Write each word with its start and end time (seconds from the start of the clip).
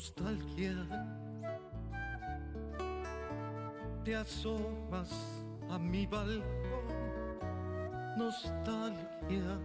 nostalgia. 0.00 0.74
Te 4.02 4.16
asomas 4.16 5.12
a 5.68 5.78
mi 5.78 6.06
balcón, 6.06 6.88
nostalgia. 8.16 9.60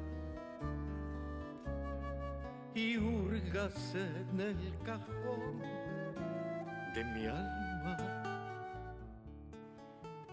Y 2.73 2.97
hurgas 2.97 3.95
en 3.95 4.41
el 4.41 4.77
cajón 4.83 5.61
de 6.93 7.05
mi 7.13 7.27
alma. 7.27 7.97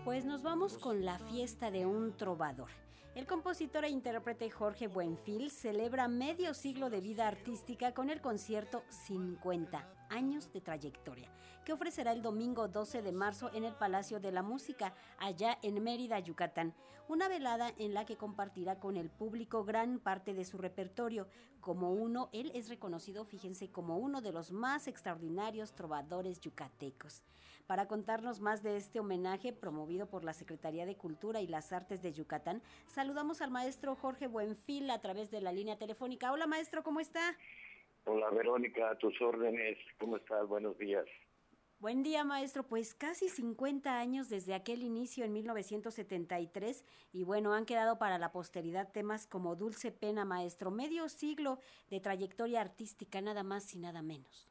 Pues 0.05 0.25
nos 0.25 0.43
vamos 0.43 0.79
con 0.79 1.05
la 1.05 1.21
fiesta 1.21 1.71
de 1.71 1.87
un 1.87 2.17
trovador. 2.17 2.71
El 3.15 3.27
compositor 3.27 3.85
e 3.85 3.91
intérprete 3.91 4.49
Jorge 4.49 4.89
Buenfil 4.89 5.51
celebra 5.51 6.09
medio 6.09 6.55
siglo 6.55 6.89
de 6.89 7.03
vida 7.03 7.29
artística 7.29 7.93
con 7.93 8.09
el 8.09 8.23
concierto 8.23 8.85
50 8.89 9.87
años 10.09 10.51
de 10.51 10.63
trayectoria, 10.63 11.29
que 11.67 11.75
ofrecerá 11.75 12.13
el 12.13 12.23
domingo 12.23 12.69
12 12.69 13.03
de 13.03 13.13
marzo 13.13 13.51
en 13.53 13.65
el 13.65 13.75
Palacio 13.75 14.19
de 14.19 14.33
la 14.33 14.43
Música, 14.43 14.95
allá 15.19 15.59
en 15.61 15.83
Mérida, 15.83 16.21
Yucatán. 16.21 16.75
Una 17.07 17.29
velada 17.29 17.71
en 17.77 17.93
la 17.93 18.07
que 18.07 18.17
compartirá 18.17 18.81
con 18.81 18.97
el 18.97 19.11
público 19.11 19.63
gran 19.63 19.99
parte 19.99 20.33
de 20.33 20.47
su 20.47 20.57
repertorio. 20.57 21.29
Como 21.61 21.93
uno, 21.93 22.31
él 22.33 22.51
es 22.55 22.71
reconocido, 22.71 23.27
fíjense, 23.27 23.71
como 23.71 23.99
uno 23.99 24.23
de 24.23 24.33
los 24.33 24.53
más 24.53 24.89
extraordinarios 24.89 25.75
trovadores 25.75 26.41
yucatecos. 26.41 27.23
Para 27.67 27.89
contarnos 27.89 28.41
más 28.41 28.63
de 28.63 28.77
este 28.77 29.01
homenaje 29.01 29.53
promovido 29.53 30.07
por 30.07 30.25
la 30.25 30.33
Secretaría 30.33 30.87
de 30.87 30.97
Cultura 30.97 31.41
y 31.41 31.47
las 31.47 31.73
Artes 31.73 32.03
de 32.03 32.13
Yucatán, 32.13 32.63
Saludamos 32.87 33.41
al 33.41 33.51
maestro 33.51 33.95
Jorge 33.95 34.27
Buenfil 34.27 34.91
a 34.91 35.01
través 35.01 35.31
de 35.31 35.41
la 35.41 35.53
línea 35.53 35.79
telefónica. 35.79 36.33
Hola 36.33 36.47
maestro, 36.47 36.83
¿cómo 36.83 37.01
está? 37.01 37.37
Hola 38.05 38.31
Verónica, 38.31 38.91
a 38.91 38.99
tus 38.99 39.21
órdenes. 39.21 39.79
¿Cómo 39.99 40.17
estás? 40.17 40.47
Buenos 40.47 40.77
días. 40.79 41.07
Buen 41.79 42.03
día, 42.03 42.23
maestro. 42.23 42.65
Pues 42.65 42.95
casi 42.95 43.29
50 43.29 43.99
años 43.99 44.29
desde 44.29 44.55
aquel 44.55 44.83
inicio 44.83 45.25
en 45.25 45.33
1973 45.33 46.85
y 47.13 47.25
bueno, 47.25 47.55
han 47.55 47.65
quedado 47.65 47.99
para 47.99 48.19
la 48.19 48.31
posteridad 48.31 48.93
temas 48.93 49.27
como 49.27 49.57
Dulce 49.57 49.91
Pena, 49.91 50.25
maestro. 50.25 50.71
Medio 50.71 51.09
siglo 51.09 51.59
de 51.91 52.01
trayectoria 52.01 52.61
artística, 52.61 53.21
nada 53.21 53.43
más 53.43 53.75
y 53.75 53.79
nada 53.79 54.03
menos. 54.03 54.49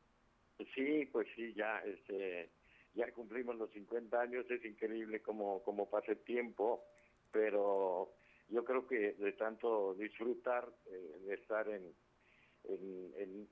Sí, 0.75 1.08
pues 1.12 1.28
sí, 1.36 1.53
ya 1.53 1.80
este, 1.86 2.50
ya 2.94 3.11
cumplimos 3.11 3.56
los 3.56 3.72
50 3.72 4.20
años. 4.20 4.50
Es 4.50 4.64
increíble 4.66 5.22
cómo, 5.22 5.61
cómo 5.64 5.89
pasa 5.89 6.11
el 6.11 6.20
tiempo, 6.20 6.86
pero 7.31 8.14
yo 8.50 8.64
creo 8.66 8.86
que 8.86 9.14
de 9.14 9.31
tanto 9.34 9.94
disfrutar 9.95 10.67
eh, 10.88 11.19
de 11.25 11.34
estar 11.36 11.67
en, 11.69 11.94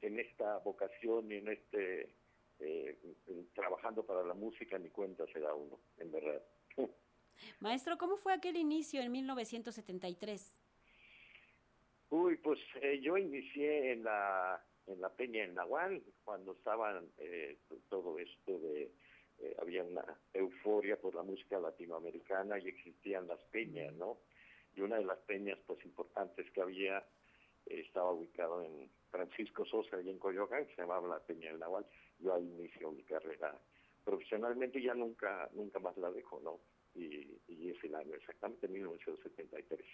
en, 0.01 0.19
esta 0.19 0.57
vocación 0.59 1.31
y 1.31 1.35
en 1.35 1.47
este 1.47 2.13
eh, 2.59 2.97
trabajando 3.55 4.05
para 4.05 4.23
la 4.23 4.33
música 4.33 4.77
ni 4.77 4.89
cuenta 4.89 5.25
se 5.27 5.39
da 5.39 5.53
uno, 5.53 5.79
en 5.97 6.11
verdad. 6.11 6.43
Maestro, 7.61 7.97
¿cómo 7.97 8.17
fue 8.17 8.33
aquel 8.33 8.57
inicio 8.57 9.01
en 9.01 9.11
1973? 9.11 10.61
Uy, 12.09 12.37
pues 12.37 12.59
eh, 12.81 12.99
yo 13.01 13.17
inicié 13.17 13.93
en 13.93 14.03
la 14.03 14.61
en 14.87 14.99
la 14.99 15.09
Peña 15.09 15.43
en 15.43 15.53
Nahual 15.53 16.01
cuando 16.23 16.53
estaban 16.53 17.07
todo 17.89 18.17
esto 18.17 18.57
de 18.57 18.91
había 19.59 19.83
una 19.83 20.03
euforia 20.33 20.99
por 20.99 21.15
la 21.15 21.23
música 21.23 21.59
latinoamericana 21.59 22.59
y 22.59 22.67
existían 22.67 23.27
las 23.27 23.44
peñas, 23.45 23.94
¿no? 23.94 24.17
y 24.75 24.81
una 24.81 24.97
de 24.97 25.05
las 25.05 25.19
peñas 25.19 25.57
pues 25.66 25.83
importantes 25.85 26.50
que 26.51 26.61
había 26.61 27.00
eh, 27.66 27.81
estaba 27.85 28.11
ubicado 28.11 28.63
en 28.63 28.89
Francisco 29.11 29.66
Sosa 29.66 30.01
y 30.01 30.09
en 30.09 30.19
Coyoacán, 30.19 30.66
que 30.66 30.75
se 30.75 30.81
llamaba 30.81 31.07
la 31.07 31.19
Peña 31.19 31.49
del 31.49 31.59
Naval. 31.59 31.85
Yo 32.19 32.33
ahí 32.33 32.44
inicio 32.44 32.91
mi 32.91 33.03
carrera 33.03 33.57
profesionalmente 34.03 34.79
y 34.79 34.83
ya 34.83 34.94
nunca, 34.94 35.49
nunca 35.53 35.79
más 35.79 35.97
la 35.97 36.11
dejo, 36.11 36.39
¿no? 36.41 36.59
Y, 36.95 37.39
y 37.47 37.69
es 37.69 37.83
el 37.83 37.95
año 37.95 38.16
exactamente 38.16 38.67
1973. 38.67 39.85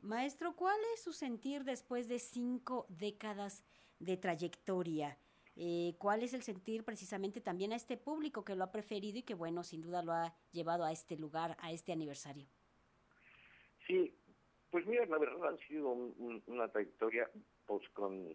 Maestro, 0.00 0.54
¿cuál 0.54 0.78
es 0.94 1.02
su 1.02 1.12
sentir 1.12 1.64
después 1.64 2.08
de 2.08 2.18
cinco 2.18 2.86
décadas 2.88 3.64
de 3.98 4.16
trayectoria? 4.16 5.18
Eh, 5.56 5.94
¿Cuál 5.98 6.22
es 6.22 6.34
el 6.34 6.42
sentir 6.42 6.84
precisamente 6.84 7.40
también 7.40 7.72
a 7.72 7.76
este 7.76 7.96
público 7.96 8.44
que 8.44 8.56
lo 8.56 8.64
ha 8.64 8.72
preferido 8.72 9.18
y 9.18 9.22
que, 9.22 9.34
bueno, 9.34 9.62
sin 9.62 9.82
duda 9.82 10.02
lo 10.02 10.12
ha 10.12 10.34
llevado 10.52 10.84
a 10.84 10.92
este 10.92 11.16
lugar, 11.16 11.56
a 11.60 11.70
este 11.70 11.92
aniversario? 11.92 12.46
Sí, 13.86 14.12
pues 14.70 14.86
mira, 14.86 15.06
la 15.06 15.18
verdad 15.18 15.54
ha 15.54 15.66
sido 15.68 15.90
una 15.90 16.68
trayectoria, 16.68 17.30
pues 17.66 17.88
con, 17.90 18.34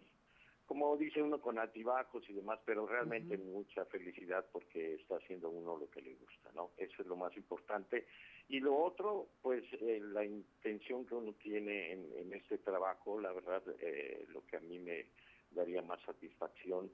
como 0.64 0.96
dice 0.96 1.20
uno, 1.20 1.40
con 1.40 1.58
altibajos 1.58 2.22
y 2.30 2.32
demás, 2.32 2.60
pero 2.64 2.86
realmente 2.86 3.36
mucha 3.36 3.84
felicidad 3.86 4.46
porque 4.52 4.94
está 4.94 5.16
haciendo 5.16 5.50
uno 5.50 5.76
lo 5.76 5.90
que 5.90 6.00
le 6.00 6.14
gusta, 6.14 6.50
¿no? 6.54 6.70
Eso 6.78 7.02
es 7.02 7.08
lo 7.08 7.16
más 7.16 7.36
importante. 7.36 8.06
Y 8.48 8.60
lo 8.60 8.76
otro, 8.76 9.28
pues 9.42 9.64
eh, 9.72 10.00
la 10.00 10.24
intención 10.24 11.04
que 11.04 11.14
uno 11.14 11.32
tiene 11.34 11.92
en, 11.92 12.32
este 12.32 12.58
trabajo, 12.58 13.20
la 13.20 13.32
verdad, 13.32 13.62
eh, 13.80 14.24
lo 14.28 14.46
que 14.46 14.56
a 14.56 14.60
mí 14.60 14.78
me 14.78 15.06
daría 15.50 15.82
más 15.82 16.00
satisfacción, 16.02 16.90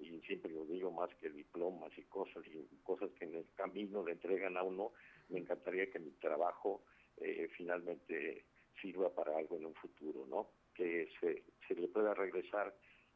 y 0.00 0.20
siempre 0.22 0.50
lo 0.50 0.64
digo 0.64 0.90
más 0.90 1.14
que 1.16 1.30
diplomas 1.30 1.96
y 1.96 2.02
cosas, 2.04 2.42
y 2.46 2.76
cosas 2.82 3.10
que 3.18 3.24
en 3.24 3.34
el 3.34 3.46
camino 3.54 4.04
le 4.04 4.12
entregan 4.12 4.56
a 4.56 4.62
uno, 4.62 4.92
me 5.28 5.38
encantaría 5.38 5.90
que 5.90 5.98
mi 5.98 6.10
trabajo 6.12 6.82
eh, 7.18 7.48
finalmente 7.56 8.46
sirva 8.80 9.14
para 9.14 9.36
algo 9.36 9.56
en 9.56 9.66
un 9.66 9.74
futuro, 9.74 10.26
¿no? 10.26 10.50
Que 10.74 11.10
se, 11.20 11.44
se 11.68 11.74
le 11.74 11.88
pueda 11.88 12.14
regresar 12.14 12.74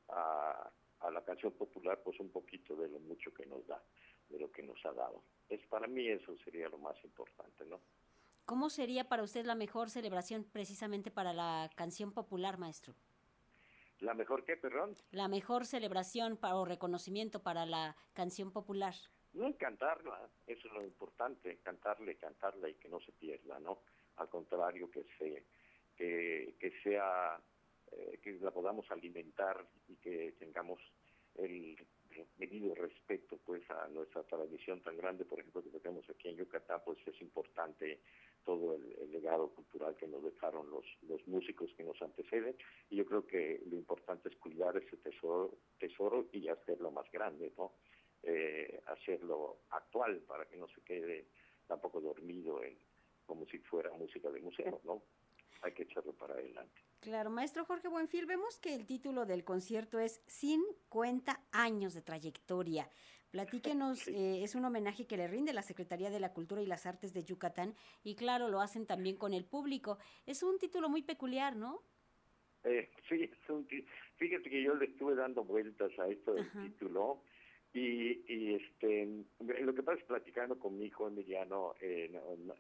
a, 0.09 0.71
a 1.01 1.11
la 1.11 1.25
canción 1.25 1.53
popular 1.53 2.03
pues 2.05 2.21
un 2.21 2.31
poquito 2.31 2.77
de 2.77 2.89
lo 2.89 2.99
mucho 3.01 3.33
que 3.33 3.47
nos 3.47 3.67
da, 3.67 3.83
de 4.29 4.39
lo 4.39 4.51
que 4.51 4.63
nos 4.63 4.85
ha 4.85 4.93
dado. 4.93 5.23
Es 5.49 5.65
para 5.67 5.87
mí 5.87 6.07
eso 6.09 6.37
sería 6.45 6.69
lo 6.69 6.79
más 6.79 6.97
importante, 7.05 7.65
¿no? 7.67 7.81
¿Cómo 8.45 8.69
sería 8.69 9.09
para 9.09 9.23
usted 9.23 9.47
la 9.47 9.55
mejor 9.55 9.89
celebración 9.89 10.45
precisamente 10.45 11.11
para 11.11 11.33
la 11.33 11.71
canción 11.77 12.13
popular, 12.13 12.59
maestro? 12.59 12.95
¿La 14.01 14.15
mejor 14.15 14.45
qué, 14.45 14.57
perdón? 14.57 14.95
La 15.13 15.29
mejor 15.29 15.67
celebración 15.67 16.37
para, 16.37 16.57
o 16.57 16.65
reconocimiento 16.65 17.43
para 17.43 17.65
la 17.67 17.97
canción 18.13 18.53
popular. 18.53 18.95
No, 19.33 19.57
cantarla, 19.57 20.29
eso 20.47 20.69
es 20.69 20.75
lo 20.75 20.85
importante, 20.85 21.59
cantarle, 21.63 22.17
cantarla 22.17 22.69
y 22.69 22.75
que 22.75 22.89
no 22.89 23.01
se 23.01 23.13
pierda, 23.13 23.59
¿no? 23.59 23.81
Al 24.17 24.29
contrario, 24.29 24.89
que, 24.91 25.05
se, 25.19 25.45
que, 25.97 26.55
que 26.61 26.73
sea, 26.83 27.41
eh, 27.91 28.21
que 28.23 28.33
la 28.35 28.53
podamos 28.53 28.89
alimentar 28.91 29.67
y 29.89 29.97
que 29.97 30.37
tengamos 30.39 30.81
el 31.35 31.77
debido 32.39 32.75
respeto 32.75 33.39
pues 33.45 33.69
a 33.71 33.89
nuestra 33.89 34.23
tradición 34.23 34.81
tan 34.83 34.97
grande, 34.97 35.25
por 35.25 35.41
ejemplo, 35.41 35.63
que 35.63 35.81
tenemos 35.81 36.09
aquí 36.09 36.29
en 36.29 36.37
Yucatán, 36.37 36.81
pues 36.85 36.99
es 37.07 37.21
importante 37.21 38.01
todo 38.45 38.75
el, 38.75 39.11
legado 39.11 39.49
cultural 39.51 39.95
que 39.97 40.09
nos 40.09 40.25
dejaron 40.25 40.69
los, 40.71 40.85
los 41.03 41.27
músicos 41.29 41.71
que 41.77 41.85
nos 41.85 42.01
anteceden 42.03 42.57
y 42.91 42.97
yo 42.97 43.07
creo 43.07 43.25
que 43.27 43.63
lo 43.71 43.77
importante 43.77 44.29
es 44.29 44.37
cuidar 44.37 44.77
ese 44.77 44.97
tesoro, 44.97 45.57
tesoro 45.79 46.27
y 46.33 46.49
hacerlo 46.49 46.91
más 46.91 47.11
grande, 47.13 47.53
¿no? 47.57 47.73
eh, 48.27 48.83
hacerlo 48.87 49.59
actual 49.71 50.19
para 50.21 50.47
que 50.47 50.57
no 50.57 50.67
se 50.69 50.81
quede 50.83 51.27
tampoco 51.67 52.01
dormido 52.01 52.63
en 52.63 52.77
como 53.27 53.47
si 53.47 53.59
fuera 53.59 53.91
música 53.93 54.31
de 54.31 54.41
museo, 54.41 54.81
¿no? 54.85 55.03
Hay 55.63 55.73
que 55.73 55.85
echarlo 55.85 56.13
para 56.13 56.35
adelante. 56.35 56.83
Claro, 57.01 57.31
maestro 57.31 57.65
Jorge 57.65 57.89
Buenfil, 57.89 58.27
vemos 58.27 58.59
que 58.59 58.75
el 58.75 58.85
título 58.87 59.25
del 59.25 59.45
concierto 59.45 59.99
es 59.99 60.23
50 60.27 61.41
años 61.53 61.95
de 61.95 62.03
trayectoria. 62.03 62.91
Platíquenos, 63.35 64.07
eh, 64.07 64.45
es 64.45 64.55
un 64.55 64.65
homenaje 64.65 65.09
que 65.09 65.17
le 65.17 65.27
rinde 65.27 65.53
la 65.53 65.63
Secretaría 65.63 66.09
de 66.09 66.21
la 66.21 66.33
Cultura 66.33 66.63
y 66.63 66.67
las 66.67 66.87
Artes 66.87 67.13
de 67.13 67.25
Yucatán 67.25 67.75
y 68.05 68.15
claro, 68.15 68.47
lo 68.47 68.61
hacen 68.61 68.87
también 68.87 69.17
con 69.17 69.35
el 69.35 69.45
público. 69.45 69.99
Es 70.25 70.45
un 70.45 70.57
título 70.57 70.89
muy 70.89 71.03
peculiar, 71.03 71.57
¿no? 71.57 71.83
Eh, 72.63 72.89
sí, 73.09 73.25
es 73.25 73.51
un, 73.51 73.67
fíjate 74.19 74.49
que 74.49 74.63
yo 74.63 74.77
le 74.77 74.85
estuve 74.85 75.17
dando 75.17 75.43
vueltas 75.43 75.91
a 75.99 76.07
esto 76.07 76.33
del 76.35 76.49
título 76.53 77.25
y, 77.75 78.23
y 78.33 78.55
este 78.55 79.25
lo 79.41 79.75
que 79.75 79.83
pasa 79.83 79.99
es 79.99 80.05
platicando 80.05 80.57
con 80.57 80.79
mi 80.79 80.87
hijo 80.87 81.09
Emiliano, 81.09 81.75
eh, 81.81 82.09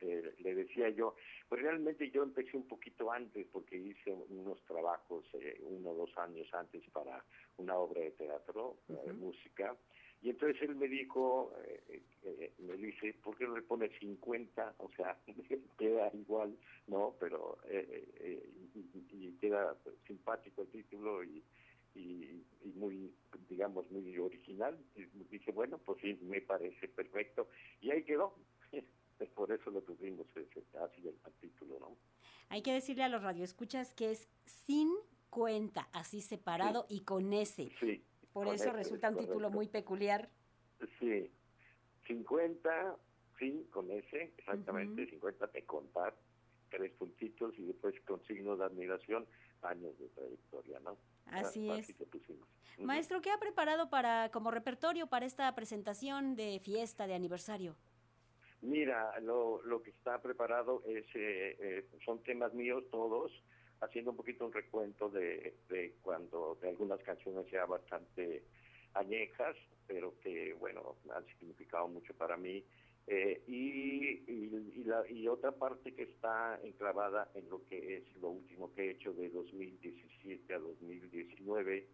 eh, 0.00 0.34
le 0.40 0.54
decía 0.56 0.88
yo, 0.90 1.14
pues 1.48 1.62
realmente 1.62 2.10
yo 2.10 2.24
empecé 2.24 2.56
un 2.56 2.66
poquito 2.66 3.12
antes 3.12 3.46
porque 3.52 3.76
hice 3.76 4.12
unos 4.12 4.60
trabajos 4.64 5.24
eh, 5.34 5.60
uno 5.62 5.90
o 5.90 5.94
dos 5.94 6.18
años 6.18 6.52
antes 6.52 6.82
para 6.90 7.24
una 7.58 7.76
obra 7.76 8.00
de 8.00 8.10
teatro, 8.10 8.78
de 8.88 9.12
música, 9.12 9.76
y 10.20 10.30
entonces 10.30 10.60
él 10.62 10.74
me 10.74 10.88
dijo, 10.88 11.52
me 12.58 12.76
dice, 12.76 13.14
¿por 13.22 13.36
qué 13.36 13.44
no 13.44 13.54
le 13.54 13.62
pone 13.62 13.90
50? 14.00 14.74
O 14.78 14.90
sea, 14.96 15.16
queda 15.78 16.10
igual, 16.12 16.56
¿no? 16.88 17.14
Pero 17.20 17.58
y, 18.74 18.80
y, 19.12 19.32
queda 19.40 19.76
simpático 20.06 20.62
el 20.62 20.68
título 20.68 21.22
y 21.22 21.44
y, 21.94 22.44
muy, 22.74 23.14
digamos, 23.48 23.90
muy 23.90 24.18
original. 24.18 24.78
Y 24.94 25.04
dije, 25.30 25.52
bueno, 25.52 25.78
pues 25.78 26.00
sí, 26.00 26.18
me 26.22 26.40
parece 26.40 26.88
perfecto. 26.88 27.48
Y 27.80 27.90
ahí 27.90 28.04
quedó. 28.04 28.34
Por 29.34 29.52
eso 29.52 29.70
lo 29.70 29.82
tuvimos 29.82 30.26
así 30.80 31.08
el 31.08 31.14
título, 31.40 31.78
¿no? 31.78 31.96
Hay 32.48 32.62
que 32.62 32.72
decirle 32.72 33.04
a 33.04 33.08
los 33.08 33.22
radioescuchas 33.22 33.94
que 33.94 34.10
es 34.10 34.28
sin 34.44 34.90
cuenta, 35.30 35.88
así 35.92 36.20
separado 36.20 36.86
y 36.88 37.00
con 37.00 37.32
ese. 37.32 37.70
Sí, 37.80 38.04
Por 38.32 38.48
eso 38.48 38.72
resulta 38.72 39.10
un 39.10 39.16
título 39.16 39.50
muy 39.50 39.68
peculiar. 39.68 40.28
Sí, 40.98 41.30
50, 42.06 42.96
sí, 43.38 43.66
con 43.70 43.90
ese, 43.90 44.34
exactamente, 44.36 45.08
50 45.08 45.46
de 45.48 45.64
contar, 45.64 46.14
tres 46.76 46.92
puntitos 46.92 47.54
y 47.58 47.62
después 47.64 47.94
con 48.06 48.24
signos 48.26 48.58
de 48.58 48.64
admiración, 48.64 49.26
años 49.62 49.98
de 49.98 50.08
trayectoria, 50.08 50.80
¿no? 50.80 50.96
Así 51.26 51.70
es. 51.70 51.94
Maestro, 52.78 53.20
¿qué 53.20 53.30
ha 53.30 53.38
preparado 53.38 53.88
para 53.88 54.30
como 54.30 54.50
repertorio 54.50 55.06
para 55.06 55.26
esta 55.26 55.54
presentación 55.54 56.34
de 56.34 56.60
fiesta 56.60 57.06
de 57.06 57.14
aniversario? 57.14 57.76
Mira, 58.60 59.18
lo, 59.20 59.62
lo 59.62 59.82
que 59.82 59.90
está 59.90 60.20
preparado 60.20 60.82
es 60.86 61.04
eh, 61.14 61.56
eh, 61.60 61.88
son 62.04 62.22
temas 62.22 62.52
míos 62.54 62.82
todos, 62.90 63.30
haciendo 63.80 64.10
un 64.10 64.16
poquito 64.16 64.46
un 64.46 64.52
recuento 64.52 65.10
de, 65.10 65.54
de 65.68 65.96
cuando 66.02 66.58
de 66.60 66.70
algunas 66.70 67.00
canciones 67.02 67.46
ya 67.50 67.66
bastante 67.66 68.42
añejas, 68.94 69.56
pero 69.86 70.14
que 70.20 70.54
bueno 70.54 70.96
han 71.14 71.26
significado 71.26 71.88
mucho 71.88 72.14
para 72.14 72.36
mí. 72.36 72.64
Eh, 73.06 73.42
y, 73.46 74.24
y, 74.26 74.84
la, 74.84 75.04
y 75.10 75.28
otra 75.28 75.52
parte 75.52 75.94
que 75.94 76.04
está 76.04 76.58
enclavada 76.62 77.30
en 77.34 77.48
lo 77.50 77.64
que 77.66 77.96
es 77.96 78.16
lo 78.16 78.30
último 78.30 78.72
que 78.72 78.86
he 78.86 78.90
hecho 78.92 79.12
de 79.12 79.28
2017 79.28 80.54
a 80.54 80.58
2019, 80.58 81.86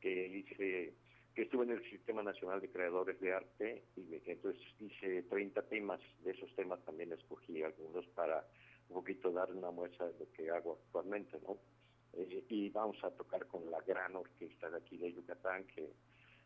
que 0.00 0.26
hice 0.28 0.94
que 1.34 1.42
estuve 1.42 1.64
en 1.64 1.70
el 1.70 1.90
Sistema 1.90 2.22
Nacional 2.22 2.60
de 2.60 2.70
Creadores 2.70 3.18
de 3.20 3.32
Arte 3.32 3.84
y 3.96 4.02
me, 4.02 4.20
entonces 4.26 4.62
hice 4.78 5.22
30 5.22 5.62
temas, 5.62 6.00
de 6.22 6.32
esos 6.32 6.54
temas 6.54 6.84
también 6.84 7.12
escogí 7.12 7.62
algunos 7.62 8.06
para 8.08 8.46
un 8.88 8.96
poquito 8.96 9.30
dar 9.30 9.50
una 9.50 9.70
muestra 9.70 10.06
de 10.06 10.18
lo 10.18 10.30
que 10.32 10.50
hago 10.50 10.78
actualmente, 10.84 11.38
¿no? 11.46 11.58
Eh, 12.12 12.44
y 12.50 12.68
vamos 12.68 13.02
a 13.02 13.10
tocar 13.10 13.46
con 13.46 13.70
la 13.70 13.80
gran 13.80 14.14
orquesta 14.14 14.68
de 14.68 14.76
aquí 14.76 14.98
de 14.98 15.12
Yucatán 15.12 15.64
que, 15.74 15.90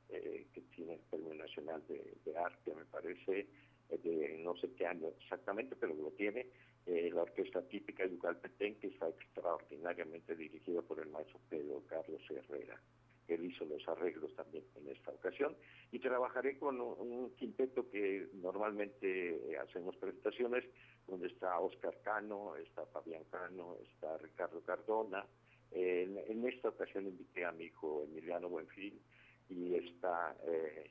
eh, 0.09 0.47
que 0.53 0.61
tiene 0.63 0.95
el 0.95 1.01
Premio 1.01 1.35
Nacional 1.35 1.83
de, 1.89 2.37
Arte, 2.37 2.75
me 2.75 2.85
parece, 2.85 3.47
eh, 3.89 3.99
de 3.99 4.39
no 4.39 4.57
sé 4.57 4.73
qué 4.75 4.87
año 4.87 5.09
exactamente, 5.21 5.77
pero 5.77 5.95
lo 5.95 6.11
tiene, 6.13 6.47
la 6.87 7.23
orquesta 7.23 7.63
típica 7.63 8.07
Yucalpetén, 8.07 8.79
que 8.79 8.87
está 8.87 9.09
extraordinariamente 9.09 10.37
dirigida 10.37 10.83
por 10.83 11.01
el 11.01 11.09
maestro 11.09 11.41
Pedro 11.49 11.83
Carlos 11.89 12.23
Herrera. 12.31 12.81
Él 13.27 13.45
hizo 13.45 13.65
los 13.65 13.87
arreglos 13.89 14.33
también 14.37 14.65
en 14.77 14.89
esta 14.89 15.11
ocasión. 15.11 15.57
Y 15.91 15.99
trabajaré 15.99 16.59
con 16.59 16.81
un, 16.81 17.35
quinteto 17.35 17.91
que 17.91 18.29
normalmente 18.35 19.59
hacemos 19.59 19.97
presentaciones, 19.97 20.65
donde 21.09 21.27
está 21.27 21.59
Oscar 21.59 21.99
Cano, 22.03 22.55
está 22.57 22.87
Fabián 22.87 23.25
Cano, 23.33 23.77
está 23.83 24.17
Ricardo 24.19 24.61
Cardona. 24.61 25.27
En, 25.73 26.47
esta 26.47 26.69
ocasión 26.69 27.07
invité 27.07 27.45
a 27.45 27.53
mi 27.53 27.65
hijo 27.65 28.05
Emiliano 28.05 28.49
Buenfil 28.49 29.01
y 29.49 29.75
está, 29.75 30.37
eh, 30.45 30.91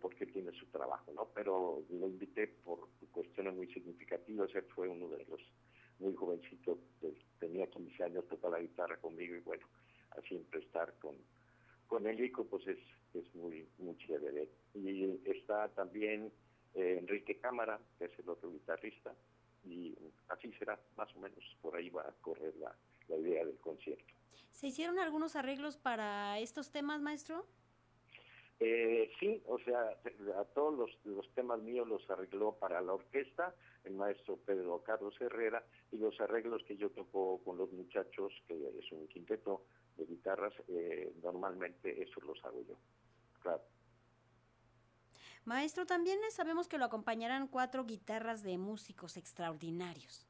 porque 0.00 0.26
tiene 0.26 0.52
su 0.52 0.66
trabajo, 0.66 1.12
¿no? 1.12 1.28
Pero 1.34 1.84
lo 1.90 2.06
invité 2.06 2.48
por 2.48 2.88
cuestiones 3.12 3.54
muy 3.54 3.72
significativas. 3.72 4.54
Él 4.54 4.64
fue 4.74 4.88
uno 4.88 5.08
de 5.08 5.24
los 5.24 5.40
muy 5.98 6.14
jovencitos, 6.14 6.78
tenía 7.38 7.66
15 7.68 8.04
años, 8.04 8.28
toca 8.28 8.50
la 8.50 8.60
guitarra 8.60 8.96
conmigo 8.98 9.34
y 9.34 9.40
bueno, 9.40 9.66
siempre 10.28 10.60
estar 10.60 10.92
con 10.98 11.16
con 11.86 12.06
el 12.06 12.20
ICO 12.20 12.44
pues 12.44 12.66
es, 12.66 12.78
es 13.14 13.34
muy, 13.34 13.66
muy 13.78 13.96
chévere. 13.98 14.48
Y 14.74 15.20
está 15.24 15.68
también 15.68 16.32
eh, 16.74 16.98
Enrique 17.00 17.38
Cámara, 17.38 17.80
que 17.98 18.06
es 18.06 18.18
el 18.18 18.28
otro 18.28 18.50
guitarrista, 18.50 19.14
y 19.64 19.96
así 20.28 20.52
será, 20.58 20.78
más 20.96 21.08
o 21.16 21.20
menos, 21.20 21.38
por 21.60 21.76
ahí 21.76 21.90
va 21.90 22.02
a 22.02 22.12
correr 22.20 22.54
la, 22.56 22.74
la 23.08 23.16
idea 23.16 23.44
del 23.44 23.58
concierto. 23.58 24.04
¿Se 24.52 24.68
hicieron 24.68 24.98
algunos 24.98 25.36
arreglos 25.36 25.76
para 25.76 26.38
estos 26.38 26.70
temas, 26.70 27.02
maestro? 27.02 27.46
Eh, 28.58 29.10
sí, 29.20 29.42
o 29.46 29.58
sea, 29.58 29.98
a 30.40 30.44
todos 30.54 30.90
los, 31.04 31.34
temas 31.34 31.60
míos 31.60 31.86
los 31.86 32.08
arregló 32.08 32.52
para 32.52 32.80
la 32.80 32.94
orquesta 32.94 33.54
el 33.84 33.94
maestro 33.94 34.38
Pedro 34.38 34.82
Carlos 34.82 35.14
Herrera 35.20 35.62
y 35.92 35.98
los 35.98 36.18
arreglos 36.20 36.62
que 36.64 36.76
yo 36.76 36.90
toco 36.90 37.40
con 37.44 37.58
los 37.58 37.70
muchachos, 37.72 38.32
que 38.48 38.54
es 38.54 38.92
un 38.92 39.06
quinteto, 39.08 39.62
de 39.96 40.06
guitarras, 40.06 40.52
eh, 40.68 41.14
normalmente 41.22 42.02
eso 42.02 42.20
los 42.20 42.42
hago 42.44 42.62
yo. 42.66 42.76
Claro. 43.40 43.62
Maestro, 45.44 45.86
también 45.86 46.18
sabemos 46.30 46.66
que 46.66 46.78
lo 46.78 46.86
acompañarán 46.86 47.46
cuatro 47.46 47.84
guitarras 47.84 48.42
de 48.42 48.58
músicos 48.58 49.16
extraordinarios. 49.16 50.25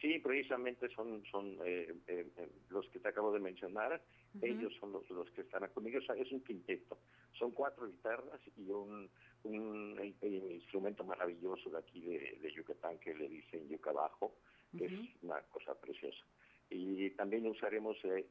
Sí, 0.00 0.18
precisamente 0.18 0.88
son 0.94 1.22
son 1.30 1.58
eh, 1.64 1.94
eh, 2.06 2.26
los 2.70 2.88
que 2.88 3.00
te 3.00 3.08
acabo 3.08 3.32
de 3.32 3.40
mencionar. 3.40 4.02
Ellos 4.40 4.72
son 4.80 4.92
los, 4.92 5.08
los 5.10 5.30
que 5.32 5.42
están 5.42 5.68
conmigo. 5.68 5.98
es 5.98 6.32
un 6.32 6.40
quinteto. 6.40 6.98
Son 7.38 7.50
cuatro 7.50 7.86
guitarras 7.86 8.40
y 8.56 8.70
un, 8.70 9.10
un, 9.44 10.14
instrumento 10.22 11.04
maravilloso 11.04 11.68
de 11.70 11.78
aquí 11.78 12.00
de, 12.00 12.52
Yucatán 12.52 12.98
que 12.98 13.14
le 13.14 13.28
dicen 13.28 13.68
yuca 13.68 13.92
bajo, 13.92 14.36
que 14.76 14.86
es 14.86 14.92
una 15.22 15.40
cosa 15.42 15.78
preciosa 15.78 16.24
y 16.70 17.10
también 17.10 17.46
usaremos 17.46 17.96
eh, 18.04 18.26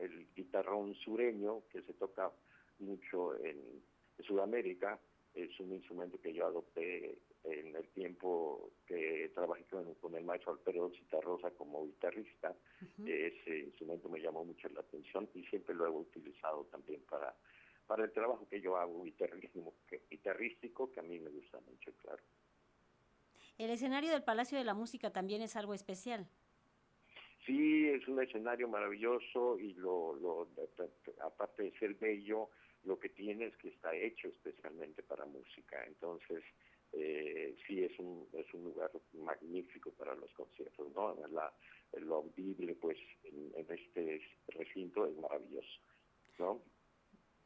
el 0.00 0.26
guitarrón 0.34 0.94
sureño 0.96 1.62
que 1.70 1.82
se 1.82 1.94
toca 1.94 2.30
mucho 2.80 3.36
en, 3.44 3.88
Sudamérica 4.26 5.00
es 5.34 5.58
un 5.60 5.72
instrumento 5.72 6.20
que 6.20 6.34
yo 6.34 6.44
adopté 6.44 7.16
en 7.44 7.74
el 7.74 7.88
tiempo 7.88 8.70
que 8.86 9.30
trabajé 9.34 9.64
con, 9.64 10.14
el 10.14 10.24
maestro 10.24 10.52
Alfredo 10.52 10.90
Citarrosa 10.90 11.50
como 11.52 11.86
guitarrista 11.86 12.54
ese 13.06 13.60
instrumento 13.60 14.08
me 14.08 14.20
llamó 14.20 14.44
mucho 14.44 14.68
la 14.68 14.80
atención 14.80 15.28
y 15.34 15.44
siempre 15.44 15.74
lo 15.74 15.86
he 15.86 15.90
utilizado 15.90 16.64
también 16.64 17.00
para 17.08 17.34
para 17.86 18.04
el 18.04 18.12
trabajo 18.12 18.46
que 18.48 18.60
yo 18.60 18.76
hago 18.76 19.02
guitarrístico 19.02 19.74
que, 19.88 20.02
guitarrístico 20.08 20.92
que 20.92 21.00
a 21.00 21.02
mí 21.02 21.18
me 21.18 21.28
gusta 21.30 21.58
mucho 21.60 21.92
claro. 22.02 22.22
El 23.58 23.70
escenario 23.70 24.12
del 24.12 24.22
Palacio 24.22 24.56
de 24.56 24.64
la 24.64 24.74
Música 24.74 25.10
también 25.10 25.42
es 25.42 25.56
algo 25.56 25.74
especial. 25.74 26.28
Sí, 27.44 27.88
es 27.88 28.06
un 28.06 28.22
escenario 28.22 28.68
maravilloso 28.68 29.58
y 29.58 29.74
lo, 29.74 30.14
lo 30.14 30.48
aparte 31.20 31.64
de 31.64 31.78
ser 31.80 31.94
bello, 31.94 32.50
lo 32.84 32.96
que 32.98 33.08
tiene 33.08 33.46
es 33.46 33.56
que 33.56 33.70
está 33.70 33.92
hecho 33.92 34.28
especialmente 34.28 35.02
para 35.02 35.26
música. 35.26 35.84
Entonces, 35.88 36.44
eh, 36.92 37.56
sí 37.66 37.82
es 37.82 37.98
un, 37.98 38.26
es 38.32 38.52
un 38.54 38.64
lugar 38.64 38.90
magnífico 39.12 39.90
para 39.92 40.14
los 40.14 40.32
conciertos, 40.32 40.92
¿no? 40.94 41.16
Lo 41.98 42.14
audible, 42.16 42.74
pues, 42.74 42.98
en, 43.24 43.52
en 43.54 43.66
este 43.70 44.22
recinto 44.48 45.06
es 45.06 45.16
maravilloso, 45.16 45.80
¿no? 46.38 46.62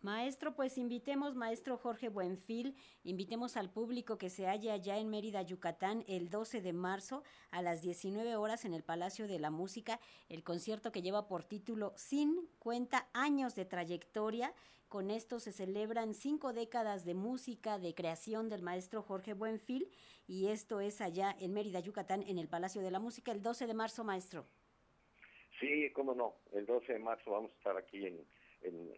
Maestro, 0.05 0.55
pues 0.55 0.77
invitemos, 0.77 1.35
maestro 1.35 1.79
Jorge 1.79 2.11
Buenfil, 2.11 2.77
invitemos 3.05 3.57
al 3.57 3.71
público 3.71 4.19
que 4.19 4.29
se 4.29 4.45
halla 4.45 4.75
allá 4.75 4.99
en 4.99 5.09
Mérida, 5.09 5.41
Yucatán, 5.41 6.05
el 6.07 6.29
12 6.29 6.61
de 6.61 6.75
marzo 6.75 7.23
a 7.51 7.63
las 7.63 7.81
19 7.81 8.37
horas 8.37 8.67
en 8.67 8.75
el 8.75 8.85
Palacio 8.85 9.27
de 9.27 9.39
la 9.39 9.51
Música, 9.51 9.99
el 10.29 10.45
concierto 10.45 10.93
que 10.93 11.01
lleva 11.01 11.27
por 11.27 11.43
título 11.43 11.95
50 11.97 13.09
años 13.15 13.55
de 13.55 13.65
trayectoria. 13.65 14.53
Con 14.95 15.11
esto 15.11 15.41
se 15.41 15.51
celebran 15.51 16.15
cinco 16.15 16.53
décadas 16.53 17.05
de 17.05 17.15
música, 17.15 17.81
de 17.81 17.97
creación 17.97 18.49
del 18.49 18.63
maestro 18.63 19.03
Jorge 19.03 19.33
Buenfil, 19.35 19.91
y 20.29 20.51
esto 20.51 20.79
es 20.79 21.01
allá 21.01 21.35
en 21.41 21.53
Mérida, 21.53 21.81
Yucatán, 21.81 22.23
en 22.23 22.39
el 22.39 22.47
Palacio 22.47 22.81
de 22.81 22.93
la 22.93 23.01
Música, 23.01 23.33
el 23.33 23.43
12 23.43 23.67
de 23.67 23.75
marzo, 23.75 24.05
maestro. 24.05 24.47
Sí, 25.59 25.91
cómo 25.91 26.15
no, 26.15 26.37
el 26.53 26.65
12 26.65 26.93
de 26.93 26.99
marzo 27.01 27.29
vamos 27.33 27.51
a 27.51 27.55
estar 27.57 27.77
aquí 27.77 28.07
en 28.07 28.25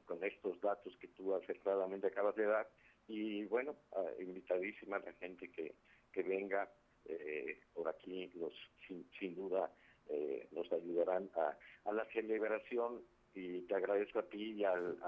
con 0.04 0.22
estos 0.22 0.60
datos 0.60 0.94
que 1.00 1.08
tú 1.08 1.34
acertadamente 1.34 2.08
acabas 2.08 2.36
de 2.36 2.44
dar. 2.44 2.68
Y 3.08 3.46
bueno, 3.46 3.74
invitadísima 4.20 4.98
la 4.98 5.14
gente 5.14 5.50
que, 5.50 5.76
que 6.12 6.22
venga 6.22 6.70
eh, 7.06 7.58
por 7.72 7.88
aquí, 7.88 8.30
los, 8.34 8.52
sin, 8.86 9.34
duda 9.34 9.72
eh, 10.10 10.46
nos 10.50 10.70
ayudarán 10.72 11.30
a, 11.36 11.56
a, 11.88 11.92
la 11.94 12.04
celebración 12.12 13.00
y 13.32 13.62
te 13.62 13.74
agradezco 13.74 14.18
a 14.18 14.28
ti 14.28 14.52
y 14.58 14.64
al, 14.64 14.98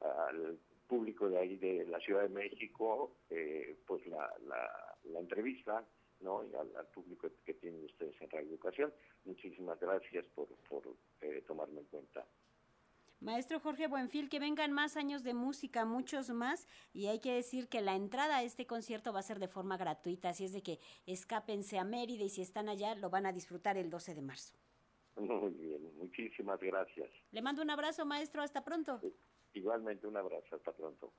al 0.00 0.58
público 0.86 1.28
de 1.28 1.38
ahí 1.38 1.56
de 1.56 1.86
la 1.86 2.00
Ciudad 2.00 2.22
de 2.22 2.28
México, 2.30 3.16
eh, 3.30 3.78
pues 3.86 4.06
la, 4.06 4.32
la, 4.46 4.96
la, 5.04 5.20
entrevista, 5.20 5.84
¿no? 6.20 6.44
Y 6.44 6.54
al, 6.54 6.86
público 6.88 7.28
que 7.44 7.54
tienen 7.54 7.84
ustedes 7.84 8.20
en 8.20 8.30
Radio 8.30 8.48
Educación. 8.48 8.92
Muchísimas 9.24 9.78
gracias 9.80 10.24
por, 10.34 10.48
por 10.68 10.96
tomarme 11.46 11.80
en 11.80 11.86
cuenta. 11.86 12.26
Maestro 13.20 13.58
Jorge 13.58 13.88
Buenfil, 13.88 14.28
que 14.28 14.38
vengan 14.38 14.72
más 14.72 14.96
años 14.96 15.24
de 15.24 15.34
música, 15.34 15.84
muchos 15.84 16.30
más, 16.30 16.68
y 16.92 17.08
hay 17.08 17.18
que 17.18 17.32
decir 17.34 17.68
que 17.68 17.80
la 17.80 17.96
entrada 17.96 18.36
a 18.38 18.42
este 18.44 18.64
concierto 18.66 19.12
va 19.12 19.18
a 19.18 19.24
ser 19.24 19.40
de 19.40 19.48
forma 19.48 19.76
gratuita, 19.76 20.28
así 20.28 20.44
es 20.44 20.52
de 20.52 20.62
que 20.62 20.78
escápense 21.04 21.78
a 21.78 21.84
Mérida 21.84 22.22
y 22.22 22.28
si 22.28 22.42
están 22.42 22.68
allá 22.68 22.94
lo 22.94 23.10
van 23.10 23.26
a 23.26 23.32
disfrutar 23.32 23.76
el 23.76 23.90
12 23.90 24.14
de 24.14 24.22
marzo. 24.22 24.54
Muy 25.16 25.50
bien, 25.50 25.82
muchísimas 25.96 26.60
gracias. 26.60 27.10
Le 27.32 27.42
mando 27.42 27.60
un 27.60 27.70
abrazo, 27.70 28.06
maestro, 28.06 28.40
hasta 28.40 28.64
pronto. 28.64 29.00
Igualmente, 29.52 30.06
un 30.06 30.16
abrazo. 30.16 30.56
Hasta 30.56 30.72
pronto. 30.72 31.12